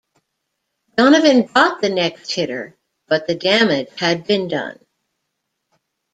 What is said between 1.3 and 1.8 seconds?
got